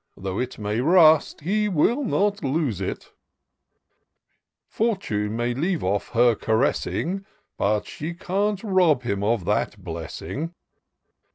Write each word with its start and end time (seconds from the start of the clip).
Though 0.17 0.39
it 0.39 0.57
may 0.57 0.81
rust, 0.81 1.41
he 1.41 1.69
will 1.69 2.03
not 2.03 2.43
lose 2.43 2.81
it: 2.81 3.11
Fortune 4.67 5.35
may 5.37 5.53
leave 5.53 5.83
off 5.83 6.09
her 6.13 6.33
caressing. 6.33 7.23
But 7.55 7.85
she 7.85 8.15
can't 8.15 8.63
rob 8.63 9.03
him 9.03 9.23
of 9.23 9.45
that 9.45 9.83
blessing. 9.83 10.55